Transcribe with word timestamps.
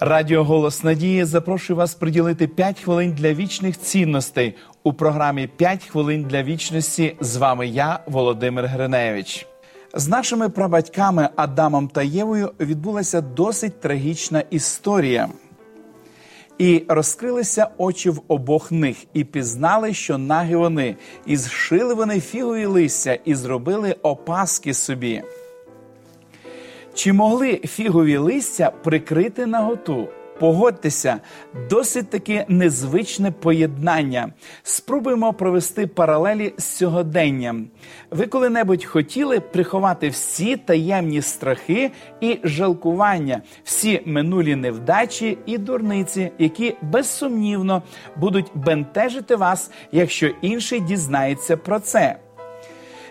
Радіо 0.00 0.44
Голос 0.44 0.84
Надії 0.84 1.24
запрошую 1.24 1.76
вас 1.76 1.94
приділити 1.94 2.46
5 2.46 2.80
хвилин 2.80 3.12
для 3.12 3.34
вічних 3.34 3.78
цінностей 3.78 4.54
у 4.82 4.92
програмі 4.92 5.48
«5 5.58 5.90
хвилин 5.90 6.22
для 6.22 6.42
вічності. 6.42 7.16
З 7.20 7.36
вами 7.36 7.66
я, 7.66 8.00
Володимир 8.06 8.66
Гриневич. 8.66 9.46
З 9.94 10.08
нашими 10.08 10.48
прабатьками 10.48 11.28
Адамом 11.36 11.88
та 11.88 12.02
Євою 12.02 12.52
відбулася 12.60 13.20
досить 13.20 13.80
трагічна 13.80 14.42
історія. 14.50 15.28
І 16.58 16.84
розкрилися 16.88 17.68
очі 17.78 18.10
в 18.10 18.22
обох 18.28 18.72
них, 18.72 18.96
і 19.14 19.24
пізнали, 19.24 19.94
що 19.94 20.18
наги 20.18 20.56
вони, 20.56 20.96
і 21.26 21.36
зшили 21.36 21.94
вони 21.94 22.20
фігові 22.20 22.66
листя, 22.66 23.18
і 23.24 23.34
зробили 23.34 23.96
опаски 24.02 24.74
собі. 24.74 25.22
Чи 26.98 27.12
могли 27.12 27.56
фігові 27.56 28.16
листя 28.16 28.70
прикрити 28.70 29.46
наготу? 29.46 30.08
Погодьтеся, 30.40 31.20
досить 31.70 32.10
таки 32.10 32.44
незвичне 32.48 33.30
поєднання. 33.30 34.32
Спробуємо 34.62 35.32
провести 35.32 35.86
паралелі 35.86 36.54
з 36.58 36.64
сьогоденням. 36.64 37.66
Ви 38.10 38.26
коли-небудь 38.26 38.84
хотіли 38.84 39.40
приховати 39.40 40.08
всі 40.08 40.56
таємні 40.56 41.22
страхи 41.22 41.90
і 42.20 42.38
жалкування, 42.44 43.42
всі 43.64 44.02
минулі 44.04 44.56
невдачі 44.56 45.38
і 45.46 45.58
дурниці, 45.58 46.30
які 46.38 46.74
безсумнівно 46.82 47.82
будуть 48.16 48.50
бентежити 48.54 49.36
вас, 49.36 49.70
якщо 49.92 50.26
інший 50.26 50.80
дізнається 50.80 51.56
про 51.56 51.80
це. 51.80 52.16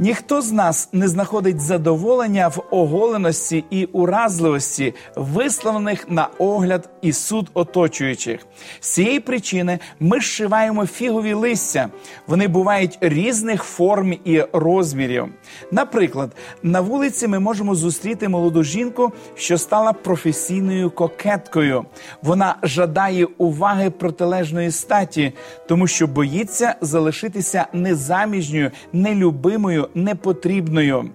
Ніхто 0.00 0.42
з 0.42 0.52
нас 0.52 0.88
не 0.92 1.08
знаходить 1.08 1.60
задоволення 1.60 2.48
в 2.48 2.62
оголеності 2.70 3.64
і 3.70 3.84
уразливості, 3.84 4.94
висловлених 5.16 6.10
на 6.10 6.28
огляд 6.38 6.88
і 7.02 7.12
суд 7.12 7.50
оточуючих. 7.54 8.46
З 8.80 8.88
цієї 8.88 9.20
причини 9.20 9.78
ми 10.00 10.20
зшиваємо 10.20 10.86
фігові 10.86 11.32
листя. 11.32 11.88
Вони 12.26 12.48
бувають 12.48 12.98
різних 13.00 13.62
форм 13.62 14.14
і 14.24 14.44
розмірів. 14.52 15.26
Наприклад, 15.72 16.30
на 16.62 16.80
вулиці 16.80 17.28
ми 17.28 17.38
можемо 17.38 17.74
зустріти 17.74 18.28
молоду 18.28 18.64
жінку, 18.64 19.12
що 19.34 19.58
стала 19.58 19.92
професійною 19.92 20.90
кокеткою. 20.90 21.84
Вона 22.22 22.56
жадає 22.62 23.26
уваги 23.38 23.90
протилежної 23.90 24.70
статі, 24.70 25.32
тому 25.68 25.86
що 25.86 26.06
боїться 26.06 26.74
залишитися 26.80 27.66
незаміжньою, 27.72 28.70
нелюбимою 28.92 29.87
непотрібною. 29.94 31.10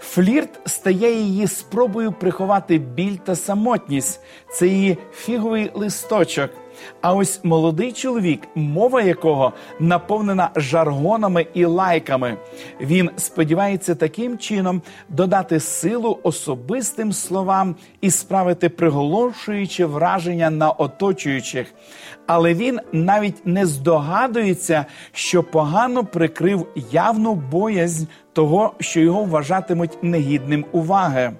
Флірт 0.00 0.60
стає 0.66 1.14
її 1.14 1.46
спробою 1.46 2.12
приховати 2.12 2.78
біль 2.78 3.16
та 3.16 3.36
самотність. 3.36 4.20
Це 4.52 4.66
її 4.66 4.98
фіговий 5.12 5.70
листочок. 5.74 6.50
А 7.00 7.14
ось 7.14 7.40
молодий 7.44 7.92
чоловік, 7.92 8.48
мова 8.54 9.02
якого 9.02 9.52
наповнена 9.80 10.50
жаргонами 10.56 11.46
і 11.54 11.64
лайками. 11.64 12.36
Він 12.80 13.10
сподівається 13.16 13.94
таким 13.94 14.38
чином 14.38 14.82
додати 15.08 15.60
силу 15.60 16.18
особистим 16.22 17.12
словам 17.12 17.76
і 18.00 18.10
справити 18.10 18.68
приголошуюче 18.68 19.84
враження 19.84 20.50
на 20.50 20.70
оточуючих. 20.70 21.74
Але 22.26 22.54
він 22.54 22.80
навіть 22.92 23.46
не 23.46 23.66
здогадується, 23.66 24.86
що 25.12 25.42
погано 25.42 26.04
прикрив 26.04 26.66
явну 26.92 27.34
боязнь 27.34 28.06
того, 28.32 28.74
що 28.80 29.00
його 29.00 29.24
вважатимуть 29.24 29.98
негідним 30.02 30.64
уваги. 30.72 31.32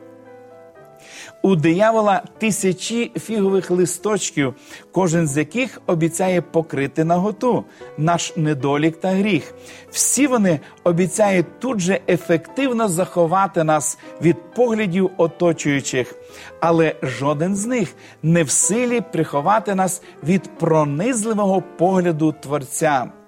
У 1.43 1.57
диявола 1.57 2.23
тисячі 2.39 3.11
фігових 3.21 3.71
листочків, 3.71 4.55
кожен 4.93 5.29
з 5.29 5.37
яких 5.37 5.83
обіцяє 5.87 6.43
покрити 6.43 7.05
наготу, 7.05 7.65
наш 7.99 8.37
недолік 8.37 9.01
та 9.01 9.09
гріх. 9.09 9.55
Всі 9.91 10.27
вони 10.27 10.61
обіцяють 10.85 11.61
тут 11.61 11.81
же 11.81 12.01
ефективно 12.09 12.89
заховати 12.89 13.65
нас 13.65 13.99
від 14.23 14.37
поглядів 14.55 15.11
оточуючих, 15.17 16.15
але 16.61 16.95
жоден 17.03 17.57
з 17.57 17.67
них 17.67 17.95
не 18.23 18.43
в 18.43 18.51
силі 18.51 19.01
приховати 19.13 19.75
нас 19.75 20.03
від 20.25 20.59
пронизливого 20.59 21.63
погляду 21.79 22.35
Творця. 22.43 23.22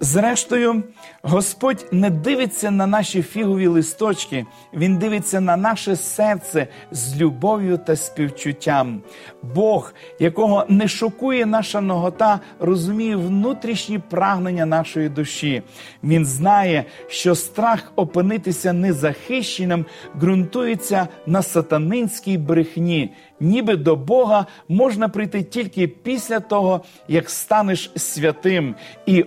Зрештою, 0.00 0.82
Господь 1.22 1.86
не 1.92 2.10
дивиться 2.10 2.70
на 2.70 2.86
наші 2.86 3.22
фігові 3.22 3.66
листочки, 3.66 4.46
Він 4.74 4.96
дивиться 4.98 5.40
на 5.40 5.56
наше 5.56 5.96
серце 5.96 6.66
з 6.90 7.20
любов'ю 7.20 7.78
та 7.78 7.96
співчуттям. 7.96 9.02
Бог, 9.42 9.94
якого 10.18 10.64
не 10.68 10.88
шокує 10.88 11.46
наша 11.46 11.80
ногота, 11.80 12.40
розуміє 12.60 13.16
внутрішні 13.16 13.98
прагнення 13.98 14.66
нашої 14.66 15.08
душі. 15.08 15.62
Він 16.04 16.26
знає, 16.26 16.84
що 17.08 17.34
страх 17.34 17.92
опинитися 17.96 18.72
незахищеним 18.72 19.86
ґрунтується 20.20 21.08
на 21.26 21.42
сатанинській 21.42 22.38
брехні 22.38 23.12
ніби 23.40 23.76
до 23.76 23.96
Бога 23.96 24.46
можна 24.68 25.08
прийти 25.08 25.42
тільки 25.42 25.88
після 25.88 26.40
того, 26.40 26.84
як 27.08 27.30
станеш 27.30 27.90
святим, 27.96 28.74
і 29.06 29.22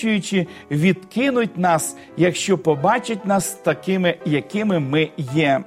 оточуючи, 0.00 0.46
відкинуть 0.70 1.58
нас, 1.58 1.96
якщо 2.16 2.58
побачать 2.58 3.26
нас 3.26 3.50
такими, 3.50 4.18
якими 4.24 4.78
ми 4.78 5.10
є. 5.18 5.64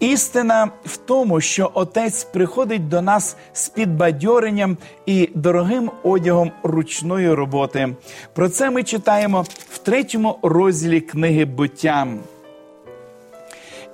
Істина 0.00 0.70
в 0.84 0.96
тому, 0.96 1.40
що 1.40 1.70
Отець 1.74 2.24
приходить 2.24 2.88
до 2.88 3.02
нас 3.02 3.36
з 3.52 3.68
підбадьоренням 3.68 4.76
і 5.06 5.30
дорогим 5.34 5.90
одягом 6.02 6.50
ручної 6.62 7.34
роботи. 7.34 7.88
Про 8.34 8.48
це 8.48 8.70
ми 8.70 8.82
читаємо 8.82 9.44
в 9.70 9.78
третьому 9.78 10.38
розділі 10.42 11.00
книги 11.00 11.44
буття. 11.44 12.06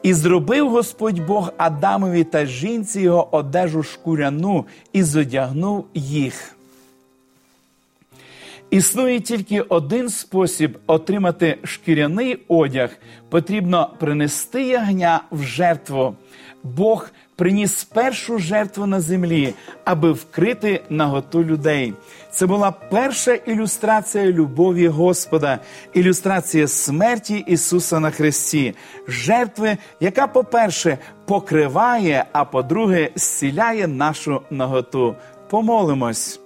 І 0.02 0.14
зробив 0.14 0.70
Господь 0.70 1.26
Бог 1.26 1.52
Адамові 1.56 2.24
та 2.24 2.46
жінці 2.46 3.00
його 3.00 3.36
одежу 3.36 3.82
шкуряну 3.82 4.64
і 4.92 5.02
зодягнув 5.02 5.86
їх. 5.94 6.53
Існує 8.74 9.20
тільки 9.20 9.60
один 9.60 10.08
спосіб 10.08 10.78
отримати 10.86 11.58
шкіряний 11.64 12.38
одяг. 12.48 12.90
Потрібно 13.28 13.90
принести 14.00 14.62
ягня 14.62 15.20
в 15.30 15.42
жертву. 15.42 16.16
Бог 16.62 17.10
приніс 17.36 17.84
першу 17.84 18.38
жертву 18.38 18.86
на 18.86 19.00
землі, 19.00 19.54
аби 19.84 20.12
вкрити 20.12 20.80
наготу 20.90 21.44
людей. 21.44 21.94
Це 22.30 22.46
була 22.46 22.70
перша 22.70 23.34
ілюстрація 23.34 24.24
любові 24.24 24.88
Господа, 24.88 25.58
ілюстрація 25.92 26.68
смерті 26.68 27.44
Ісуса 27.46 28.00
на 28.00 28.10
Христі, 28.10 28.74
жертви, 29.08 29.76
яка, 30.00 30.26
по-перше, 30.26 30.98
покриває, 31.26 32.24
а 32.32 32.44
по-друге, 32.44 33.10
зціляє 33.14 33.86
нашу 33.86 34.40
наготу. 34.50 35.14
Помолимось. 35.50 36.40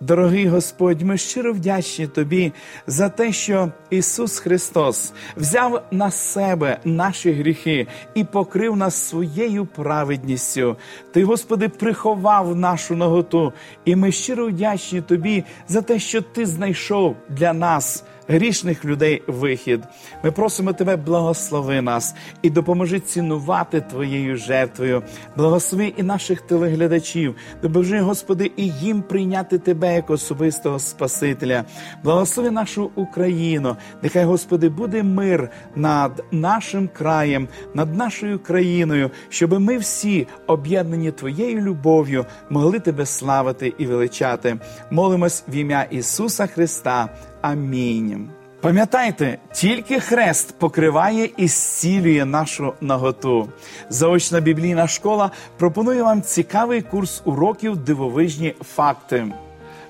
Дорогий 0.00 0.48
Господь, 0.48 1.02
ми 1.02 1.18
щиро 1.18 1.52
вдячні 1.52 2.06
Тобі 2.06 2.52
за 2.86 3.08
те, 3.08 3.32
що 3.32 3.70
Ісус 3.90 4.38
Христос 4.38 5.12
взяв 5.36 5.82
на 5.90 6.10
себе 6.10 6.78
наші 6.84 7.32
гріхи 7.32 7.86
і 8.14 8.24
покрив 8.24 8.76
нас 8.76 8.94
своєю 8.94 9.66
праведністю. 9.66 10.76
Ти, 11.12 11.24
Господи, 11.24 11.68
приховав 11.68 12.56
нашу 12.56 12.96
наготу, 12.96 13.52
і 13.84 13.96
ми 13.96 14.12
щиро 14.12 14.46
вдячні 14.46 15.00
Тобі 15.00 15.44
за 15.68 15.82
те, 15.82 15.98
що 15.98 16.22
Ти 16.22 16.46
знайшов 16.46 17.16
для 17.28 17.52
нас 17.52 18.04
грішних 18.28 18.84
людей 18.84 19.22
вихід. 19.26 19.80
Ми 20.24 20.30
просимо 20.30 20.72
Тебе, 20.72 20.96
благослови 20.96 21.82
нас 21.82 22.14
і 22.42 22.50
допоможи 22.50 23.00
цінувати 23.00 23.80
Твоєю 23.80 24.36
жертвою. 24.36 25.02
Благослови 25.36 25.92
і 25.96 26.02
наших 26.02 26.40
телеглядачів, 26.40 27.36
допоможи, 27.62 28.00
Господи, 28.00 28.50
і 28.56 28.68
їм 28.68 29.02
прийняти 29.02 29.58
Тебе 29.58 29.94
як 29.94 30.10
особистого 30.10 30.78
Спасителя. 30.78 31.64
Благослови 32.04 32.50
нашу 32.50 32.90
Україну. 32.94 33.76
Нехай, 34.02 34.24
Господи, 34.24 34.68
буде 34.68 35.02
мир 35.02 35.50
над 35.74 36.24
нашим 36.30 36.88
краєм, 36.88 37.48
над 37.74 37.96
нашою 37.96 38.38
країною, 38.38 39.10
щоб 39.28 39.60
ми 39.60 39.78
всі, 39.78 40.26
об'єднані 40.46 41.12
Твоєю 41.12 41.60
любов'ю, 41.60 42.26
могли 42.50 42.80
Тебе 42.80 43.06
славити 43.06 43.74
і 43.78 43.86
величати. 43.86 44.56
Молимось 44.90 45.44
в 45.48 45.54
ім'я 45.54 45.82
Ісуса 45.82 46.46
Христа. 46.46 47.08
Амінь. 47.50 48.28
Пам'ятайте, 48.60 49.38
тільки 49.52 50.00
хрест 50.00 50.58
покриває 50.58 51.30
і 51.36 51.48
зцілює 51.48 52.24
нашу 52.24 52.72
наготу. 52.80 53.48
Заочна 53.88 54.40
біблійна 54.40 54.88
школа 54.88 55.30
пропонує 55.58 56.02
вам 56.02 56.22
цікавий 56.22 56.82
курс 56.82 57.22
уроків 57.24 57.76
дивовижні 57.76 58.54
факти. 58.74 59.26